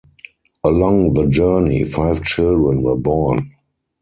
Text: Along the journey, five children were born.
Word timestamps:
Along 0.63 1.13
the 1.13 1.27
journey, 1.27 1.83
five 1.83 2.23
children 2.23 2.81
were 2.81 2.97
born. 2.97 3.51